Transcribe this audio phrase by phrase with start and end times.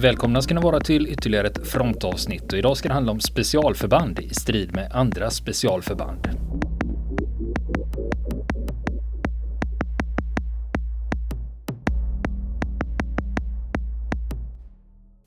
[0.00, 4.18] Välkomna ska ni vara till ytterligare ett frontavsnitt och idag ska det handla om specialförband
[4.18, 6.28] i strid med andra specialförband.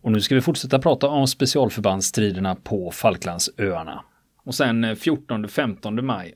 [0.01, 4.04] Och nu ska vi fortsätta prata om specialförbandsstriderna på Falklandsöarna.
[4.43, 6.33] Och sen eh, 14-15 maj,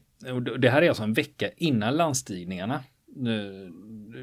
[0.59, 2.75] det här är alltså en vecka innan landstigningarna.
[2.75, 3.69] Eh,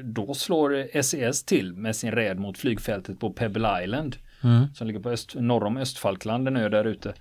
[0.03, 4.15] då slår SES till med sin räd mot flygfältet på Pebble Island.
[4.43, 4.73] Mm.
[4.73, 7.13] Som ligger på öst, norr om Östfalkland, en ö där ute.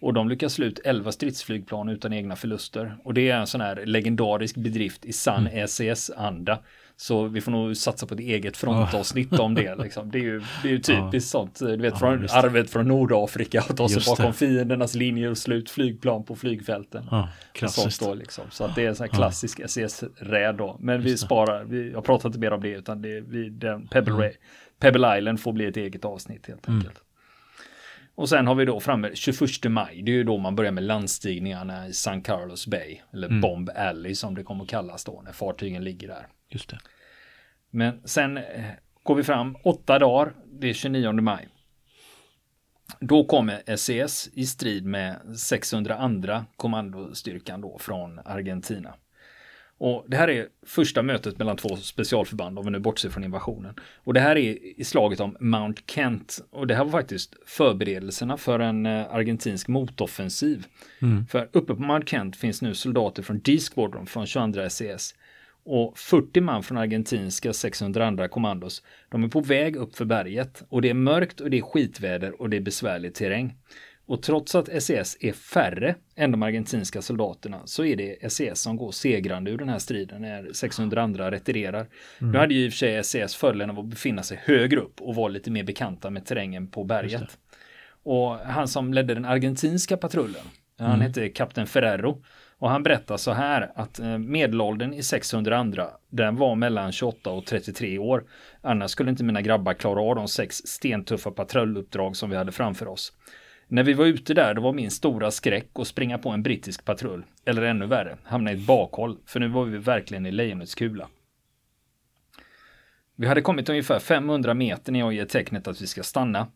[0.00, 2.96] Och de lyckas slå ut 11 stridsflygplan utan egna förluster.
[3.04, 5.68] Och det är en sån här legendarisk bedrift i sann mm.
[5.68, 6.58] SES-anda.
[6.98, 9.74] Så vi får nog satsa på ett eget frontavsnitt om det.
[9.74, 10.10] Liksom.
[10.10, 11.20] Det, är ju, det är ju typiskt ja.
[11.20, 14.32] sånt, du vet, ja, från arvet från Nordafrika att ta sig bakom det.
[14.32, 17.04] fiendernas linjer och slut flygplan på flygfälten.
[17.10, 18.00] Ja, klassiskt.
[18.00, 18.44] Då, liksom.
[18.50, 19.60] Så att det är en sån här klassisk.
[19.66, 20.76] SES-räd då.
[20.80, 23.48] Men just vi sparar, vi, jag pratar inte mer om det utan det är vi,
[23.48, 24.32] den Pebble, mm.
[24.80, 26.78] Pebble Island får bli ett eget avsnitt helt mm.
[26.78, 26.96] enkelt.
[26.96, 27.05] Mm.
[28.16, 30.02] Och sen har vi då framme 21 maj.
[30.02, 33.00] Det är ju då man börjar med landstigningarna i San Carlos Bay.
[33.12, 33.40] Eller mm.
[33.40, 36.26] Bomb Alley som det kommer kallas då när fartygen ligger där.
[36.48, 36.78] Just det.
[37.70, 38.64] Men sen eh,
[39.02, 40.32] går vi fram åtta dagar.
[40.46, 41.48] Det är 29 maj.
[43.00, 48.94] Då kommer SES i strid med 602 kommandostyrkan då från Argentina.
[49.78, 53.74] Och det här är första mötet mellan två specialförband om vi nu bortser från invasionen.
[53.96, 56.38] Och det här är i slaget om Mount Kent.
[56.50, 60.66] Och det här var faktiskt förberedelserna för en eh, argentinsk motoffensiv.
[61.02, 61.26] Mm.
[61.26, 65.14] För uppe på Mount Kent finns nu soldater från D-Squadron från 22 SES.
[65.64, 68.82] Och 40 man från argentinska 602 kommandos.
[69.10, 70.62] De är på väg upp för berget.
[70.68, 73.54] Och det är mörkt och det är skitväder och det är besvärlig terräng.
[74.06, 78.40] Och trots att SES e är färre än de argentinska soldaterna så är det SES
[78.40, 81.86] e som går segrande ur den här striden när 600 andra retirerar.
[82.18, 82.32] Mm.
[82.32, 84.80] Nu hade ju i och för sig SES e fördelen av att befinna sig högre
[84.80, 87.38] upp och vara lite mer bekanta med terrängen på berget.
[88.02, 90.42] Och han som ledde den argentinska patrullen,
[90.78, 91.00] han mm.
[91.00, 92.22] hette kapten Ferrero.
[92.58, 97.30] Och han berättar så här att eh, medelåldern i 600 andra, den var mellan 28
[97.30, 98.24] och 33 år.
[98.60, 102.88] Annars skulle inte mina grabbar klara av de sex stentuffa patrulluppdrag som vi hade framför
[102.88, 103.12] oss.
[103.68, 106.84] När vi var ute där, då var min stora skräck att springa på en brittisk
[106.84, 107.24] patrull.
[107.44, 109.18] Eller ännu värre, hamna i ett bakhåll.
[109.26, 111.08] För nu var vi verkligen i lejonets kula.
[113.16, 116.48] Vi hade kommit ungefär 500 meter när jag ger tecknet att vi ska stanna.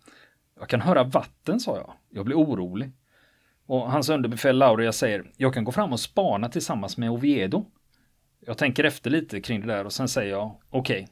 [0.59, 1.93] Jag kan höra vatten, sa jag.
[2.11, 2.93] Jag blir orolig.
[3.67, 7.67] Och hans underbefäl Lauria säger, jag kan gå fram och spana tillsammans med Oviedo.
[8.47, 11.07] Jag tänker efter lite kring det där och sen säger jag, okej, okay,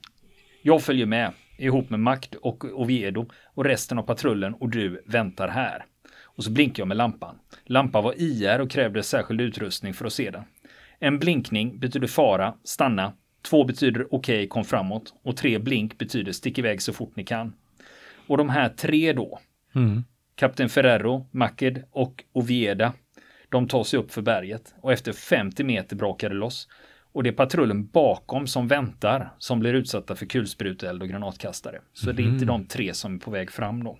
[0.62, 5.49] jag följer med ihop med Makt och Oviedo och resten av patrullen och du väntar
[5.49, 5.85] här.
[6.23, 7.39] Och så blinkar jag med lampan.
[7.65, 10.45] Lampan var IR och krävde särskild utrustning för att se den.
[10.99, 13.13] En blinkning betyder fara, stanna.
[13.43, 15.15] Två betyder okej, okay, kom framåt.
[15.23, 17.53] Och tre blink betyder stick iväg så fort ni kan.
[18.27, 19.39] Och de här tre då,
[19.75, 20.05] mm.
[20.35, 22.93] Kapten Ferrero, Maked och Ovieda,
[23.49, 26.69] de tar sig upp för berget och efter 50 meter brakar det loss.
[27.13, 31.81] Och det är patrullen bakom som väntar som blir utsatta för kulspruteeld och granatkastare.
[31.93, 32.17] Så mm.
[32.17, 32.47] det är inte mhm.
[32.47, 33.99] de tre som är på väg fram då.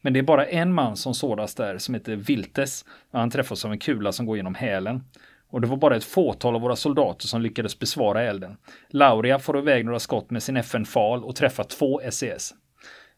[0.00, 2.84] Men det är bara en man som såras där som heter Viltes.
[3.12, 5.04] Han träffas av en kula som går genom hälen.
[5.48, 8.56] Och det var bara ett fåtal av våra soldater som lyckades besvara elden.
[8.88, 12.54] Lauria får iväg några skott med sin FN-fal och träffar två SES.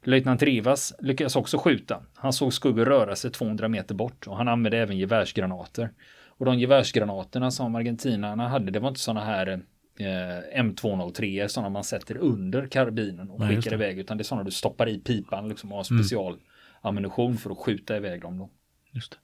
[0.05, 2.03] Löjtnant Rivas lyckades också skjuta.
[2.15, 5.91] Han såg skuggor röra sig 200 meter bort och han använde även gevärsgranater.
[6.39, 9.49] Och de gevärsgranaterna som argentinarna hade, det var inte sådana här
[9.99, 14.45] eh, M203 sådana man sätter under karbinen och Nej, skickar iväg utan det är sådana
[14.45, 16.05] du stoppar i pipan liksom och har mm.
[16.05, 17.39] specialammunition mm.
[17.39, 18.51] för att skjuta iväg dem då.
[18.93, 19.19] Just det.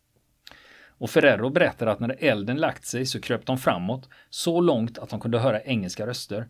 [1.02, 5.10] Och Ferrero berättar att när elden lagt sig så kröp de framåt så långt att
[5.10, 6.48] de kunde höra engelska röster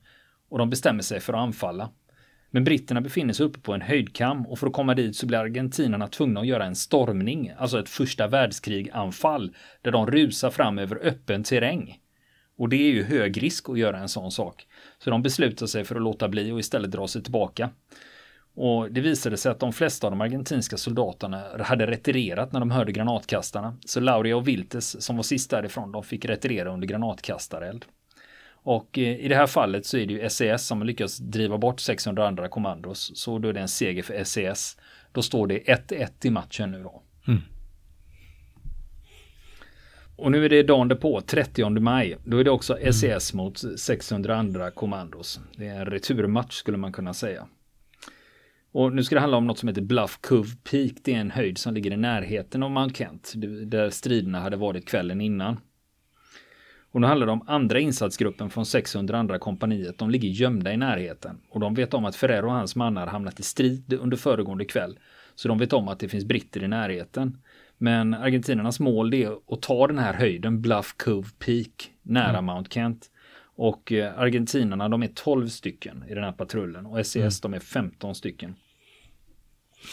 [0.48, 1.90] och de bestämmer sig för att anfalla.
[2.54, 5.38] Men britterna befinner sig uppe på en höjdkam och för att komma dit så blir
[5.38, 11.06] argentinarna tvungna att göra en stormning, alltså ett första världskrig-anfall, där de rusar fram över
[11.06, 11.98] öppen terräng.
[12.58, 14.66] Och det är ju hög risk att göra en sån sak.
[14.98, 17.70] Så de beslutar sig för att låta bli och istället dra sig tillbaka.
[18.54, 22.70] Och det visade sig att de flesta av de argentinska soldaterna hade retirerat när de
[22.70, 23.76] hörde granatkastarna.
[23.86, 27.84] Så Lauria och Viltes som var sist därifrån, de fick retirera under granatkastareld.
[28.62, 31.58] Och eh, i det här fallet så är det ju SES som har lyckats driva
[31.58, 33.12] bort 600 andra kommandos.
[33.14, 34.76] Så då är det en seger för SES.
[35.12, 37.02] Då står det 1-1 i matchen nu då.
[37.28, 37.40] Mm.
[40.16, 42.16] Och nu är det dagen därpå, 30 maj.
[42.24, 43.44] Då är det också SES mm.
[43.44, 45.40] mot 600 andra kommandos.
[45.56, 47.46] Det är en returmatch skulle man kunna säga.
[48.72, 50.92] Och nu ska det handla om något som heter Bluff Cove Peak.
[51.04, 53.32] Det är en höjd som ligger i närheten av Mount Kent.
[53.66, 55.60] Där striderna hade varit kvällen innan.
[56.92, 59.98] Och nu handlar det om andra insatsgruppen från 600 andra kompaniet.
[59.98, 63.40] De ligger gömda i närheten och de vet om att Ferrero och hans mannar hamnat
[63.40, 64.98] i strid under föregående kväll.
[65.34, 67.38] Så de vet om att det finns britter i närheten.
[67.78, 72.44] Men argentinarnas mål är att ta den här höjden, Bluff Cove Peak, nära mm.
[72.44, 73.10] Mount Kent.
[73.56, 77.52] Och eh, argentinarna de är 12 stycken i den här patrullen och SES mm.
[77.52, 78.54] de är 15 stycken.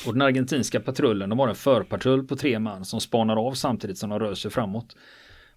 [0.05, 3.97] Och den argentinska patrullen de har en förpatrull på tre man som spanar av samtidigt
[3.97, 4.95] som de rör sig framåt.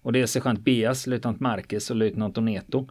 [0.03, 2.87] Och det är sergeant Beas, löjtnant Marquez och löjtnant Oneto.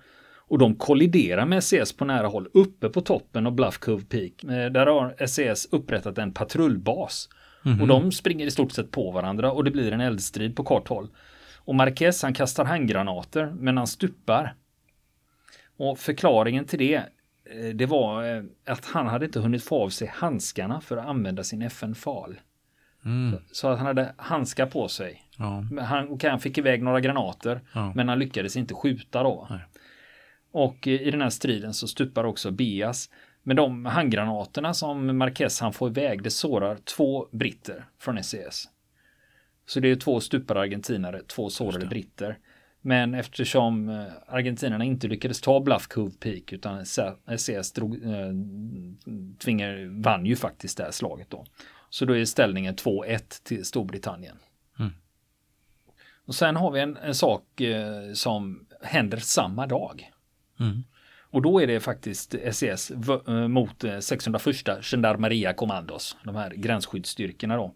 [0.52, 4.44] Och de kolliderar med SES på nära håll uppe på toppen av Bluff Cove Peak.
[4.44, 7.28] Eh, där har SES upprättat en patrullbas.
[7.64, 7.82] Mm -hmm.
[7.82, 10.88] Och de springer i stort sett på varandra och det blir en eldstrid på kort
[10.88, 11.08] håll.
[11.64, 14.54] Och Marquez han kastar handgranater men han stupar.
[15.76, 19.88] Och förklaringen till det eh, det var eh, att han hade inte hunnit få av
[19.88, 22.40] sig handskarna för att använda sin FN-fal.
[23.04, 23.40] Mm.
[23.52, 25.21] Så att han hade handskar på sig.
[25.38, 25.64] Ja.
[25.80, 27.92] Han, okay, han fick iväg några granater ja.
[27.94, 29.46] men han lyckades inte skjuta då.
[29.50, 29.60] Nej.
[30.52, 33.10] Och i den här striden så stupar också Bias.
[33.42, 38.68] Men de handgranaterna som Marquez han får iväg det sårar två britter från SES.
[39.66, 42.38] Så det är två stupade argentinare, två sårade britter.
[42.80, 46.86] Men eftersom eh, argentinarna inte lyckades ta Bluff Cove Peak utan
[47.36, 48.32] SES drog, eh,
[49.38, 51.44] tvingar, vann ju faktiskt det här slaget då.
[51.90, 54.36] Så då är ställningen 2-1 till Storbritannien.
[56.32, 60.10] Och sen har vi en, en sak eh, som händer samma dag.
[60.60, 60.82] Mm.
[61.30, 67.56] Och då är det faktiskt SES eh, mot 601 eh, Gendarmeria Commandos, de här gränsskyddsstyrkorna
[67.56, 67.74] då.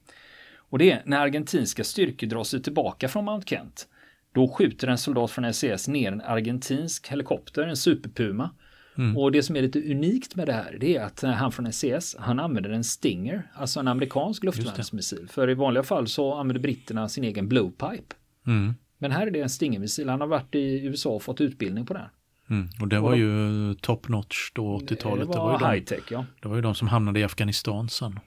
[0.56, 3.88] Och det är när argentinska styrkor drar sig tillbaka från Mount Kent.
[4.32, 8.50] Då skjuter en soldat från SES ner en argentinsk helikopter, en superpuma.
[8.98, 9.16] Mm.
[9.16, 12.16] Och det som är lite unikt med det här, det är att han från SES,
[12.18, 15.28] han använder en Stinger, alltså en amerikansk luftvärnsmissil.
[15.30, 18.16] För i vanliga fall så använder britterna sin egen blowpipe.
[18.46, 18.74] Mm.
[18.98, 21.94] Men här är det en Stinger-missil, han har varit i USA och fått utbildning på
[21.94, 22.08] den.
[22.50, 22.68] Mm.
[22.80, 25.32] Och det var och ju top notch då 80-talet.
[25.32, 26.24] Det var, det var high tech, ja.
[26.42, 28.20] Det var ju de som hamnade i Afghanistan sen.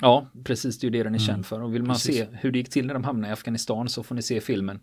[0.00, 0.78] Ja, precis.
[0.78, 1.26] Det är ju det den är mm.
[1.26, 1.62] känd för.
[1.62, 2.16] Och vill man precis.
[2.16, 4.80] se hur det gick till när de hamnade i Afghanistan så får ni se filmen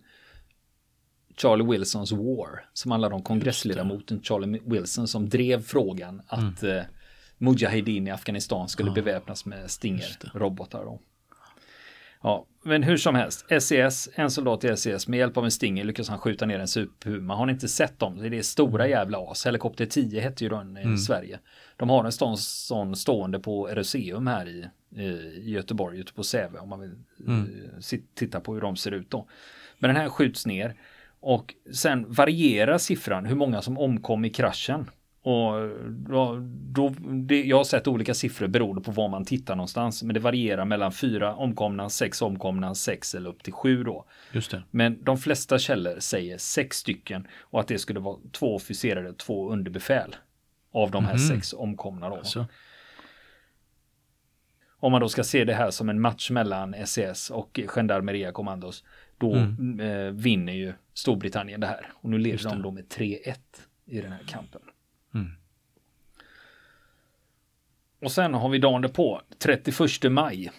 [1.38, 2.66] Charlie Wilsons War.
[2.74, 6.78] Som handlar om kongressledamoten Charlie Wilson som drev frågan att mm.
[6.78, 6.84] eh,
[7.38, 8.94] Mujahedin i Afghanistan skulle ja.
[8.94, 11.00] beväpnas med Stinger-robotar.
[12.24, 15.52] Ja, men hur som helst, SES, e en soldat i SES, med hjälp av en
[15.52, 17.36] Stinger lyckas han skjuta ner en Superpuma.
[17.36, 18.18] Har ni inte sett dem?
[18.18, 18.92] Det är stora mm.
[18.92, 19.46] jävla as.
[19.46, 20.98] Helikopter 10 hette ju den i mm.
[20.98, 21.40] Sverige.
[21.78, 24.70] De har en sån, sån stående på Eroseum här i,
[25.02, 26.96] i Göteborg, ute på Säve, om man vill
[27.28, 27.44] mm.
[27.44, 29.28] uh, titta på hur de ser ut då.
[29.80, 30.76] Men den här skjuts ner
[31.20, 34.90] och sen varierar siffran hur många som omkom i kraschen.
[35.22, 35.70] Och
[36.48, 40.04] då, det, jag har sett olika siffror beroende på var man tittar någonstans.
[40.04, 44.06] Men det varierar mellan fyra omkomna, sex omkomna, sex eller upp till sju då.
[44.32, 44.64] Just det.
[44.72, 49.52] Men de flesta källor säger sex stycken och att det skulle vara två officerare, två
[49.52, 50.16] underbefäl
[50.72, 51.28] av de här mm.
[51.28, 52.16] sex omkomna då.
[52.16, 52.46] Alltså.
[54.80, 58.32] Om man då ska se det här som en match mellan SES e och Gendarmeria
[58.32, 58.84] Commandos,
[59.18, 59.80] då mm.
[59.80, 61.92] eh, vinner ju Storbritannien det här.
[61.94, 63.36] Och nu leder de då med 3-1
[63.86, 64.62] i den här kampen.
[65.14, 65.32] Mm.
[68.02, 70.52] Och sen har vi dagen på, 31 maj.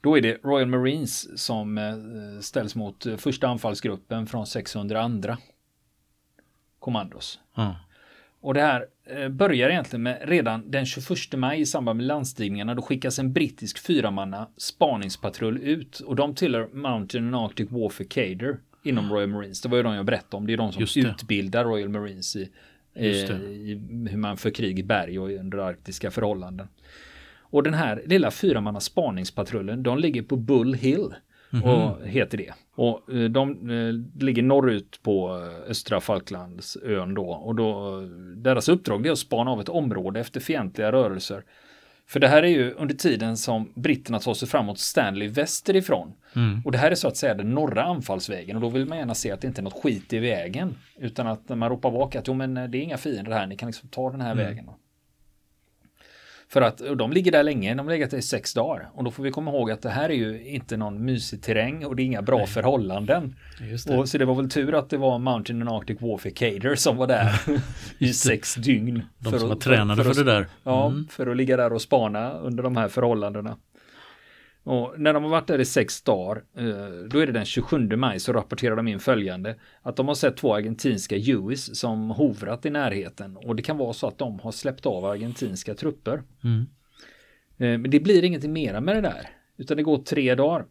[0.00, 5.36] Då är det Royal Marines som eh, ställs mot första anfallsgruppen från 602
[6.78, 7.40] kommandos.
[7.56, 7.72] Mm.
[8.40, 12.74] Och det här eh, börjar egentligen med redan den 21 maj i samband med landstigningarna.
[12.74, 18.58] Då skickas en brittisk fyramanna spaningspatrull ut och de tillhör Mountain and Arctic Warfare Cader
[18.82, 19.60] inom Royal Marines.
[19.60, 20.46] Det var ju de jag berättade om.
[20.46, 22.50] Det är de som utbildar Royal Marines i
[22.94, 23.26] i
[24.10, 26.68] hur man för krig i berg och under arktiska förhållanden.
[27.40, 31.14] Och den här lilla fyramanna spaningspatrullen, de ligger på Bull Hill.
[31.52, 31.98] Mm -hmm.
[31.98, 32.52] Och heter det.
[32.74, 37.26] Och eh, de eh, ligger norrut på eh, östra Falklandsön då.
[37.26, 38.00] Och då,
[38.36, 41.44] deras uppdrag är att spana av ett område efter fientliga rörelser
[42.10, 46.12] för det här är ju under tiden som britterna tar sig framåt Stanley västerifrån.
[46.36, 46.62] Mm.
[46.64, 49.14] Och det här är så att säga den norra anfallsvägen och då vill man gärna
[49.14, 50.74] se att det inte är något skit i vägen.
[50.98, 53.66] Utan att man ropar bak att jo men det är inga fiender här, ni kan
[53.66, 54.46] liksom ta den här mm.
[54.46, 54.70] vägen.
[56.52, 58.88] För att de ligger där länge, de har legat där i sex dagar.
[58.94, 61.84] Och då får vi komma ihåg att det här är ju inte någon mysig terräng
[61.84, 62.46] och det är inga bra Nej.
[62.46, 63.36] förhållanden.
[63.86, 63.96] Det.
[63.96, 66.96] Och så det var väl tur att det var Mountain and Arctic Warfare Cader som
[66.96, 67.40] var där
[67.98, 69.02] i sex dygn.
[69.18, 70.46] De som var tränade för, för, för, det där.
[70.62, 71.08] Ja, mm.
[71.10, 73.56] för att ligga där och spana under de här förhållandena.
[74.62, 76.64] Och när de har varit där i sex dagar, eh,
[77.10, 79.56] då är det den 27 maj så rapporterar de in följande.
[79.82, 83.36] Att de har sett två argentinska US som hovrat i närheten.
[83.36, 86.22] Och det kan vara så att de har släppt av argentinska trupper.
[86.44, 86.60] Mm.
[87.58, 89.28] Eh, men det blir ingenting mera med det där.
[89.56, 90.66] Utan det går tre dagar.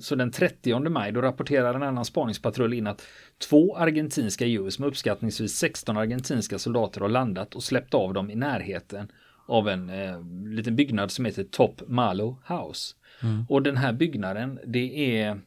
[0.00, 3.06] Så den 30 maj då rapporterar en annan spaningspatrull in att
[3.48, 8.34] två argentinska US med uppskattningsvis 16 argentinska soldater har landat och släppt av dem i
[8.34, 9.12] närheten
[9.52, 12.94] av en eh, liten byggnad som heter Top Malo House.
[13.22, 13.46] Mm.
[13.48, 15.40] Och den här byggnaden det är,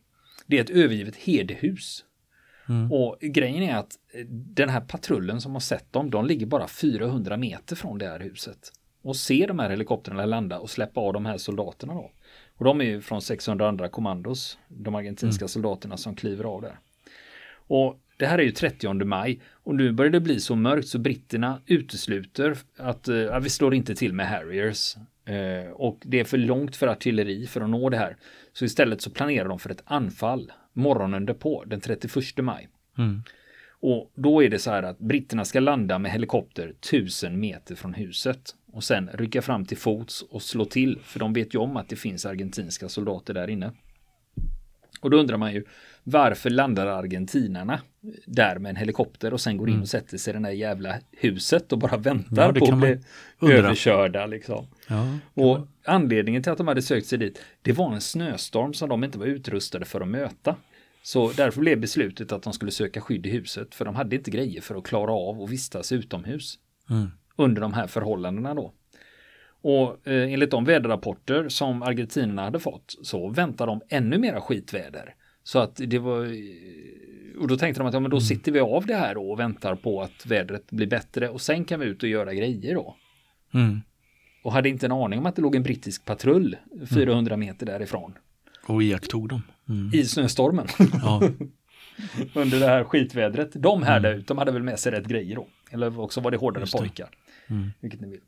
[0.46, 2.06] det är ett övergivet herdehus.
[2.70, 2.92] Mm.
[2.92, 7.38] Och grejen är att den här patrullen som har sett dem, de ligger bara 400
[7.38, 8.72] meter från det här huset.
[9.02, 12.12] Och ser de här helikoptrarna landa och släppa av de här soldaterna då.
[12.58, 15.50] Och de är ju från 600 andra kommandos, de argentinska mm.
[15.50, 16.80] soldaterna som kliver av där.
[17.68, 21.00] Och det här är ju 30 maj och nu börjar det bli så mörkt så
[21.00, 24.96] britterna utesluter att äh, vi slår inte till med Harriers.
[25.26, 28.18] Eh, och det är för långt för artilleri för att nå det här.
[28.54, 32.70] Så istället så planerar de för ett anfall morgonen därpå, den 31 maj.
[32.98, 33.22] Mm.
[33.80, 37.94] Och då är det så här att britterna ska landa med helikopter tusen meter från
[37.94, 41.78] huset och sen rycka fram till fots och slå till, för de vet ju om
[41.78, 43.72] att det finns argentinska soldater där inne.
[45.06, 45.64] Och då undrar man ju
[46.04, 47.80] varför landar argentinarna
[48.26, 49.82] där med en helikopter och sen går in mm.
[49.82, 53.00] och sätter sig i det där jävla huset och bara väntar ja, på att bli
[53.42, 54.68] överkörda liksom.
[54.88, 55.68] Ja, och man.
[55.86, 59.20] anledningen till att de hade sökt sig dit, det var en snöstorm som de inte
[59.20, 60.56] var utrustade för att möta.
[61.04, 64.32] Så därför blev beslutet att de skulle söka skydd i huset, för de hade inte
[64.32, 66.60] grejer för att klara av att vistas utomhus.
[66.90, 67.12] Mm.
[67.36, 68.74] Under de här förhållandena då.
[69.68, 75.16] Och eh, enligt de väderrapporter som argentinerna hade fått så väntar de ännu mera skitväder.
[75.44, 76.30] Så att det var
[77.40, 78.26] och då tänkte de att ja, men då mm.
[78.26, 81.80] sitter vi av det här och väntar på att vädret blir bättre och sen kan
[81.80, 82.96] vi ut och göra grejer då.
[83.54, 83.82] Mm.
[84.44, 86.56] Och hade inte en aning om att det låg en brittisk patrull
[86.94, 87.48] 400 mm.
[87.48, 88.14] meter därifrån.
[88.66, 89.42] Och iakttog dem.
[89.70, 89.92] Mm.
[89.94, 90.68] I snöstormen.
[91.02, 91.22] Ja.
[92.34, 93.52] Under det här skitvädret.
[93.54, 94.20] De här mm.
[94.20, 95.48] ut, de hade väl med sig rätt grejer då.
[95.72, 97.10] Eller också var det hårdare pojkar.
[97.48, 97.72] Mm.
[97.80, 98.22] Vilket ni vill.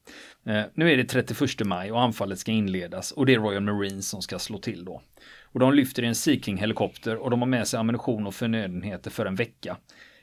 [0.45, 4.09] Eh, nu är det 31 maj och anfallet ska inledas och det är Royal Marines
[4.09, 5.01] som ska slå till då.
[5.41, 9.11] Och de lyfter i en Sea King-helikopter och de har med sig ammunition och förnödenheter
[9.11, 9.77] för en vecka.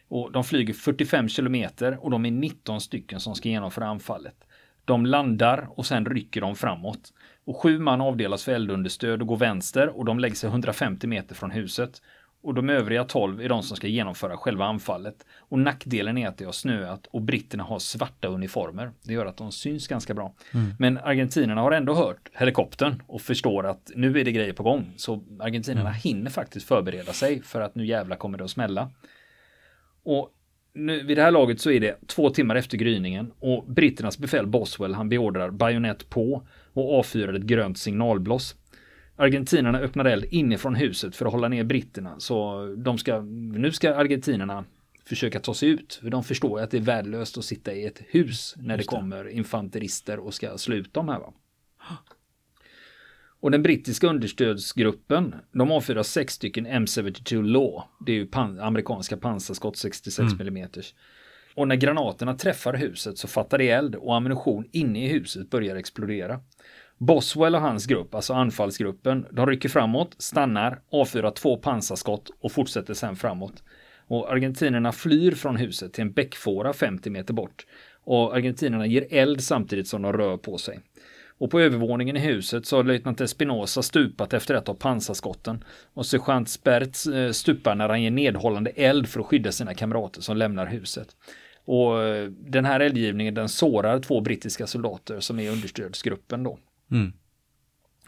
[0.09, 4.37] Och de flyger 45 kilometer och de är 19 stycken som ska genomföra anfallet.
[4.85, 7.13] De landar och sen rycker de framåt.
[7.45, 11.35] Och sju man avdelas för eldunderstöd och går vänster och de lägger sig 150 meter
[11.35, 12.03] från huset
[12.45, 15.27] och de övriga 12 är de som ska genomföra själva anfallet.
[15.39, 18.91] Och nackdelen är att det har snöat och britterna har svarta uniformer.
[19.03, 20.35] Det gör att de syns ganska bra.
[20.55, 20.75] Mm.
[20.79, 24.93] Men argentinerna har ändå hört helikoptern och förstår att nu är det grejer på gång.
[24.97, 26.01] Så argentinerna mm.
[26.05, 28.91] hinner faktiskt förbereda sig för att nu jävla kommer det att smälla.
[30.03, 30.31] Och
[30.75, 34.47] nu, vid det här laget så är det två timmar efter gryningen och britternas befäl
[34.47, 38.55] Boswell han beordrar bajonett på och avfyrar ett grönt signalblås.
[39.17, 42.21] Argentinarna öppnar eld inifrån huset för att hålla ner britterna.
[42.21, 44.65] Så de ska, nu ska argentinarna
[45.05, 45.95] försöka ta sig ut.
[46.03, 48.87] För de förstår att det är värdelöst att sitta i ett hus när det, det
[48.87, 51.19] kommer infanterister och ska slå ut dem här.
[51.19, 51.33] Va?
[53.45, 57.83] Och den brittiska understödsgruppen, de avfyrar sex stycken M72 Law.
[58.07, 60.57] Det är ju pan amerikanska pansarskott 66 mm.
[60.57, 60.69] mm.
[61.55, 65.77] Och när granaterna träffar huset så fattar det eld och ammunition inne i huset börjar
[65.77, 66.41] explodera.
[67.05, 72.95] Boswell och hans grupp, alltså anfallsgruppen, de rycker framåt, stannar, avfyrar två pansarskott och fortsätter
[72.95, 73.63] sen framåt.
[74.07, 77.67] Och argentinerna flyr från huset till en bäckfåra 50 meter bort.
[78.05, 80.81] Och argentinerna ger eld samtidigt som de rör på sig.
[81.39, 85.65] Och på övervåningen i huset så har löjtnant Espinosa stupat efter ett av pansarskotten.
[85.95, 90.21] Och sergeant Spertz eh, stupar när han ger nedhållande eld för att skydda sina kamrater
[90.21, 91.09] som lämnar huset.
[91.65, 96.59] Och eh, den här eldgivningen den sårar två brittiska soldater som är understödsgruppen då.
[96.91, 97.13] Mm.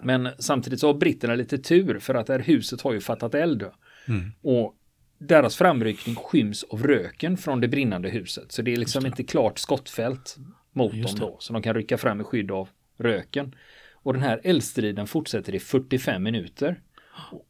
[0.03, 3.35] Men samtidigt så har britterna lite tur för att det här huset har ju fattat
[3.35, 3.65] eld.
[4.09, 4.33] Mm.
[4.43, 4.77] Och
[5.19, 8.53] deras framryckning skyms av röken från det brinnande huset.
[8.53, 10.37] Så det är liksom inte klart skottfält
[10.73, 11.37] mot dem då.
[11.41, 13.55] Så de kan rycka fram i skydd av röken.
[13.93, 16.81] Och den här eldstriden fortsätter i 45 minuter.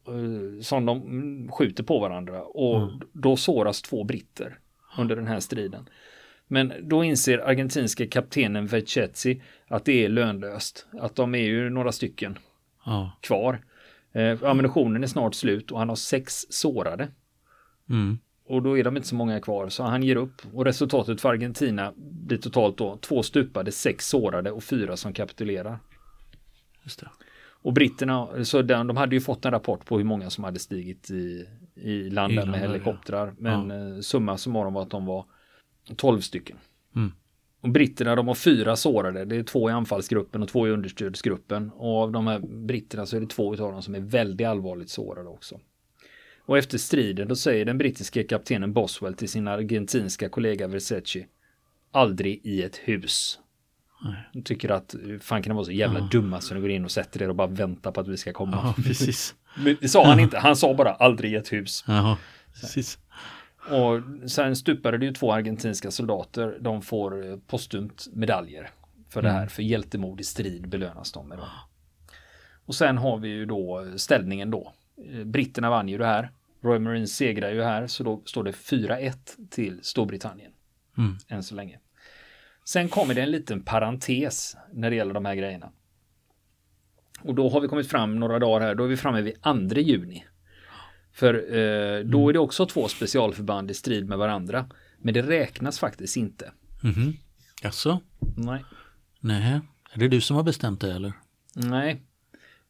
[0.09, 2.42] Eh, som de skjuter på varandra.
[2.42, 3.00] Och mm.
[3.12, 4.59] då såras två britter
[4.99, 5.88] under den här striden.
[6.49, 10.87] Men då inser argentinska kaptenen Vecchezzi att det är lönlöst.
[11.00, 12.38] Att de är ju några stycken
[12.85, 13.12] ja.
[13.21, 13.61] kvar.
[14.12, 17.09] Eh, ammunitionen är snart slut och han har sex sårade.
[17.91, 18.19] Mm.
[18.49, 20.43] Och då är de inte så många kvar så han ger upp.
[20.53, 25.79] Och resultatet för Argentina blir totalt då två stupade, sex sårade och fyra som kapitulerar.
[26.83, 27.09] Just det.
[27.62, 30.59] Och britterna, så de, de hade ju fått en rapport på hur många som hade
[30.59, 33.35] stigit i, i land med helikoptrar.
[33.38, 33.95] Men ja.
[33.97, 35.25] Eh, summa summarum var att de var
[35.97, 36.57] 12 stycken.
[36.97, 37.12] Mm.
[37.61, 39.25] Och britterna de har fyra sårade.
[39.25, 41.71] Det är två i anfallsgruppen och två i understödsgruppen.
[41.71, 44.90] Och av de här britterna så är det två av dem som är väldigt allvarligt
[44.90, 45.61] sårade också.
[46.47, 51.26] Och efter striden då säger den brittiske kaptenen Boswell till sin argentinska kollega Versace
[51.93, 53.38] Aldrig i ett hus.
[54.33, 56.09] De tycker att fan kan det vara så jävla ja.
[56.12, 58.33] dumma så ni går in och sätter er och bara väntar på att vi ska
[58.33, 58.57] komma.
[58.62, 59.35] Ja, precis.
[59.81, 61.85] Det sa han inte, han sa bara aldrig i ett hus.
[61.87, 62.16] Jaha,
[62.61, 62.99] precis.
[63.70, 66.58] Och sen stupade det ju två argentinska soldater.
[66.61, 68.70] De får eh, postumt medaljer
[69.08, 69.46] för det här.
[69.46, 71.38] För hjältemod i strid belönas de med.
[71.38, 71.44] Då.
[72.66, 74.73] Och sen har vi ju då ställningen då.
[75.12, 76.30] Eh, Britterna vann ju det här.
[76.61, 77.87] Royal Marines segrar ju här.
[77.87, 79.12] Så då står det 4-1
[79.50, 80.52] till Storbritannien.
[80.99, 81.16] Mm.
[81.28, 81.78] Än så länge.
[82.64, 85.70] Sen kommer det en liten parentes när det gäller de här grejerna.
[87.23, 88.75] Och då har vi kommit fram några dagar här.
[88.75, 90.25] Då är vi framme vid 2 juni.
[91.16, 94.66] För eh, då är det också två specialförband i strid med varandra.
[94.99, 96.52] Men det räknas faktiskt inte.
[96.82, 97.16] Mhm.
[97.62, 98.00] Jaså?
[98.37, 98.64] Nej.
[99.20, 99.61] Nej.
[99.92, 101.12] Är det du som har bestämt det eller?
[101.54, 102.02] Nej.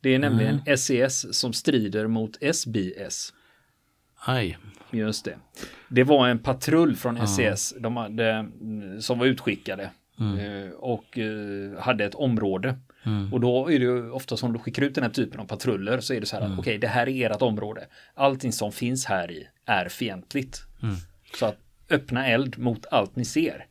[0.01, 3.33] Det är nämligen SES som strider mot SBS.
[4.17, 4.59] Aj.
[4.91, 5.39] Just det.
[5.89, 11.79] Det var en patrull från SES de hade, mm, som var utskickade eh, och eh,
[11.79, 12.79] hade ett område.
[13.33, 16.01] Och då är det ju ofta som du skickar ut den här typen av patruller
[16.01, 17.87] så är det så här att okej, det här är ert område.
[18.15, 20.63] Allting som finns här i är fientligt.
[21.35, 21.59] Så att
[21.91, 23.67] öppna eld mot allt ni ser.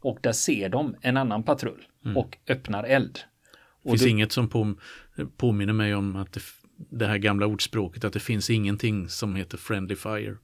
[0.00, 1.82] Och där ser de en annan patrull
[2.16, 3.18] och öppnar eld.
[3.82, 4.74] Det finns inget som på,
[5.36, 6.40] påminner mig om att det,
[6.90, 10.36] det här gamla ordspråket att det finns ingenting som heter friendly fire.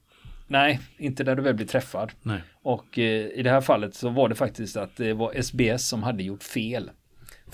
[0.46, 2.12] Nej, inte där du väl blir träffad.
[2.22, 2.42] Nej.
[2.62, 6.02] Och eh, i det här fallet så var det faktiskt att det var SBS som
[6.02, 6.90] hade gjort fel.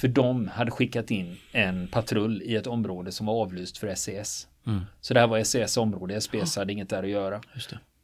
[0.01, 4.49] För de hade skickat in en patrull i ett område som var avlyst för SES.
[4.67, 4.81] Mm.
[5.01, 7.41] Så det här var SES område, SBS hade inget där att göra.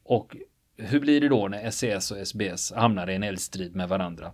[0.05, 0.37] Och
[0.77, 4.33] hur blir det då när SES och SBS hamnar i en eldstrid med varandra?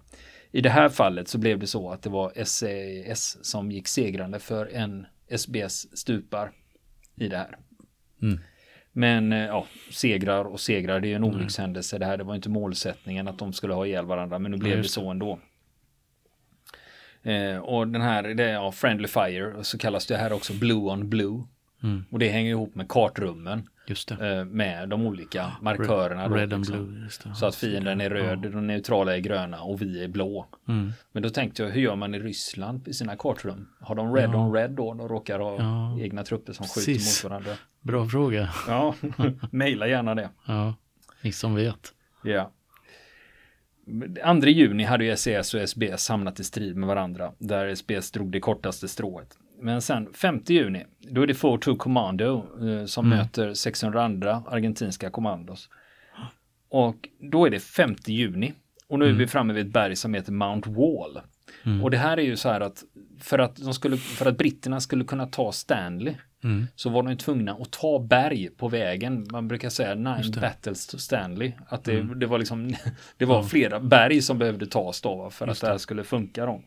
[0.53, 4.39] I det här fallet så blev det så att det var SES som gick segrande
[4.39, 6.53] för en SBS stupar
[7.17, 7.59] i det här.
[8.23, 8.41] Mm.
[8.93, 12.17] Men eh, ja, segrar och segrar, det är ju en olyckshändelse det här.
[12.17, 15.11] Det var inte målsättningen att de skulle ha ihjäl varandra, men nu blev det så
[15.11, 15.39] ändå.
[17.23, 20.93] Eh, och den här, det är ja, Friendly Fire, så kallas det här också Blue
[20.93, 21.43] on Blue.
[21.83, 22.05] Mm.
[22.11, 23.69] Och det hänger ihop med kartrummen
[24.21, 26.29] eh, med de olika markörerna.
[26.29, 26.87] då, Red and liksom.
[26.87, 27.35] blue.
[27.35, 30.47] Så att fienden är röd, de neutrala är gröna och vi är blå.
[30.69, 30.93] Mm.
[31.13, 33.69] Men då tänkte jag, hur gör man i Ryssland i sina kartrum?
[33.81, 34.95] Har de red on red då?
[34.95, 37.25] De råkar ha Ja, egna trupper som skjuter precis.
[37.25, 37.53] mot varandra.
[37.81, 38.51] Bra fråga.
[38.69, 38.95] Ja,
[39.51, 40.29] mejla gärna det.
[40.47, 40.75] Ja,
[41.23, 41.93] ni som vet.
[42.23, 42.51] Ja.
[44.41, 48.31] 2 juni hade ju SES och SBS hamnat i strid med varandra, där SBS drog
[48.33, 49.39] det kortaste strået.
[49.61, 55.69] Men sen 5 juni, då är det 4-2 Commando eh, som möter 602 argentinska kommandos.
[56.69, 58.53] Och då är det 5 juni.
[58.89, 61.21] Och nu är vi framme vid ett berg som heter Mount Wall.
[61.83, 62.85] Och det här är ju så här att
[63.21, 66.67] för att, de skulle, för att britterna skulle kunna ta Stanley Mm.
[66.77, 69.27] så var de tvungna att ta berg på vägen.
[69.31, 71.53] Man brukar säga nine Just battles to Stanley.
[71.69, 72.75] Att det, det var liksom,
[73.17, 76.63] det var flera berg som behövde tas då för att det här skulle funka då.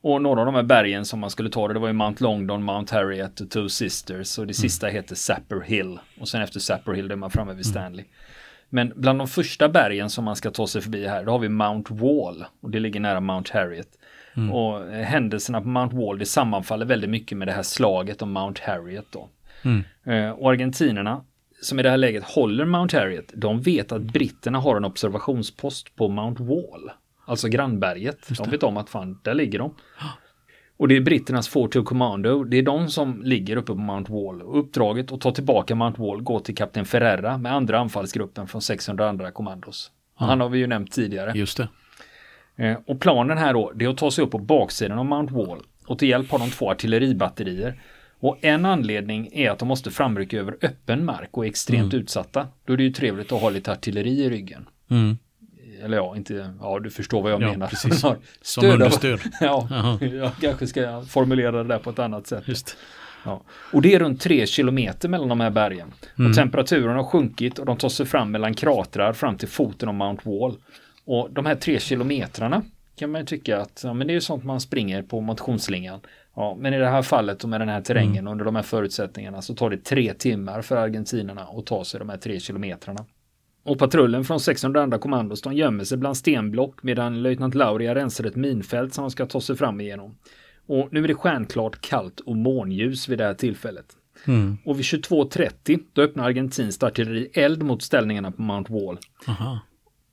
[0.00, 2.24] Och några av de här bergen som man skulle ta det, det var ju Mount
[2.24, 5.98] Longdon, Mount Harriet och Two Sisters och det sista heter Sapper Hill.
[6.20, 8.04] Och sen efter Sapper Hill är man framme vid Stanley.
[8.68, 11.48] Men bland de första bergen som man ska ta sig förbi här, då har vi
[11.48, 13.88] Mount Wall och det ligger nära Mount Harriet.
[14.52, 18.32] Och eh, händelserna på Mount Wall, det sammanfaller väldigt mycket med det här slaget om
[18.32, 19.28] Mount Harriet då.
[19.62, 19.84] Mm.
[20.04, 21.24] Eh, och argentinerna,
[21.62, 25.96] som i det här läget håller Mount Harriet, de vet att britterna har en observationspost
[25.96, 26.90] på Mount Wall.
[27.26, 28.28] Alltså grannberget.
[28.38, 29.74] De vet om att fan, där ligger de.
[30.78, 32.44] Och det är britternas 4 Commando.
[32.44, 34.42] Det är de som ligger uppe på Mount Wall.
[34.42, 39.08] Uppdraget att ta tillbaka Mount Wall går till kapten Ferrera med andra anfallsgruppen från 600
[39.08, 39.90] andra kommandos.
[40.14, 41.32] Han har vi ju nämnt tidigare.
[41.34, 41.68] Just det.
[42.56, 45.34] Eh, Och planen här då, det är att ta sig upp på baksidan av Mount
[45.34, 45.58] Wall.
[45.86, 47.80] Och till hjälp har de två artilleribatterier.
[48.20, 52.46] Och en anledning är att de måste framrycka över öppen mark och är extremt utsatta.
[52.64, 54.68] Då är det ju trevligt att ha lite artilleri i ryggen.
[54.90, 55.18] Mm.
[55.84, 57.66] Eller ja, inte, ja du förstår vad jag Ja, menar.
[57.66, 58.02] precis.
[58.02, 59.20] Har Som understöd.
[59.40, 59.68] ja,
[60.12, 62.48] jag kanske ska formulera det där på ett annat sätt.
[62.48, 62.76] Just.
[63.24, 63.42] Ja.
[63.72, 65.92] Och det är runt tre kilometer mellan de här bergen.
[66.28, 69.94] Och temperaturen har sjunkit och de tar sig fram mellan kratrar fram till foten av
[69.94, 70.56] Mount Wall.
[71.04, 72.62] Och de här tre kilometrarna
[72.96, 76.00] kan man ju tycka att ja, men det är ju sånt man springer på motionsslingan.
[76.36, 79.42] Ja, men i det här fallet och med den här terrängen under de här förutsättningarna
[79.42, 83.04] så tar det tre timmar för argentinerna att ta sig de här tre kilometrarna.
[83.68, 88.36] Och patrullen från 602 kommandos de gömmer sig bland stenblock medan löjtnant Lauria rensar ett
[88.36, 90.16] minfält som de ska ta sig fram igenom.
[90.66, 93.86] Och nu är det stjärnklart kallt och månljus vid det här tillfället.
[94.26, 94.58] Mm.
[94.64, 98.98] Och vid 22.30 då öppnar argentinskt artilleri eld mot ställningarna på Mount Wall.
[99.26, 99.60] Aha.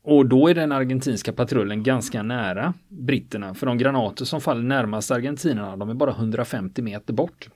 [0.04, 5.12] Och då är den argentinska patrullen ganska nära britterna för de granater som faller närmast
[5.12, 7.50] argentinerna de är bara 150 meter bort.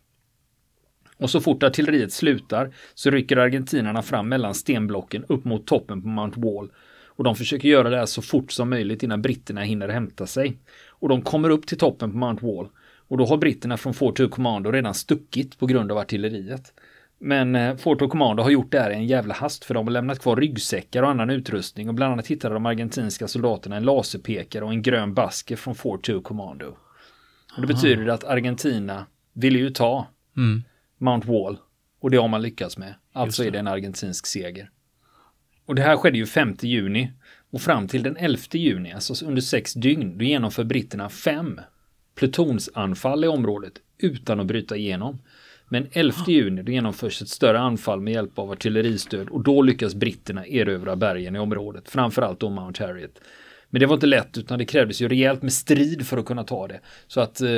[1.19, 6.07] Och så fort artilleriet slutar så rycker argentinarna fram mellan stenblocken upp mot toppen på
[6.07, 6.71] Mount Wall.
[7.05, 10.57] Och de försöker göra det här så fort som möjligt innan britterna hinner hämta sig.
[10.89, 12.67] Och de kommer upp till toppen på Mount Wall.
[13.07, 16.73] Och då har britterna från Fort Hood Commando redan stuckit på grund av artilleriet.
[17.17, 19.87] Men eh, Fort Hood Commando har gjort det här i en jävla hast för de
[19.87, 23.83] har lämnat kvar ryggsäckar och annan utrustning och bland annat hittade de argentinska soldaterna en
[23.83, 26.65] laserpekare och en grön basker från Fort Hood Commando.
[27.55, 30.63] Och det betyder att Argentina vill ju ta Mm.
[30.99, 31.57] Mount Wall
[31.99, 32.95] och det har man lyckats med.
[33.13, 34.69] Alltså är det en argentinsk seger.
[35.65, 37.11] Och det här skedde ju 5 juni
[37.51, 41.61] och fram till den 11 juni, alltså under sex dygn, då genomför britterna fem
[42.15, 45.21] plutonsanfall i området utan att bryta igenom.
[45.67, 49.95] Men 11 juni då genomförs ett större anfall med hjälp av artilleristöd och då lyckas
[49.95, 53.21] britterna erövra bergen i området, framförallt då Mount Harriet.
[53.69, 56.43] Men det var inte lätt utan det krävdes ju rejält med strid för att kunna
[56.43, 56.79] ta det.
[57.07, 57.49] Så att, eh,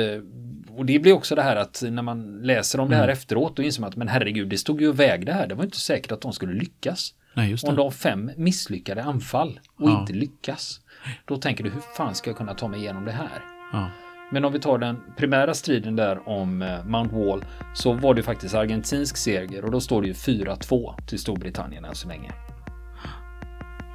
[0.76, 3.62] och det blir också det här att när man läser om det här efteråt då
[3.62, 5.46] inser man att men herregud det stod ju och vägde här.
[5.46, 7.14] Det var inte säkert att de skulle lyckas.
[7.34, 7.82] Nej, Om det.
[7.82, 10.00] de fem misslyckade anfall och Ja.
[10.00, 10.80] inte lyckas.
[11.24, 13.44] Då tänker du hur fan ska jag kunna ta mig igenom det här?
[13.72, 13.90] Ja.
[14.32, 17.44] Men om vi tar den primära striden där om eh, Mount Wall
[17.74, 21.94] så var det faktiskt argentinsk seger och då står det ju 4-2 till Storbritannien än
[21.94, 22.32] så länge.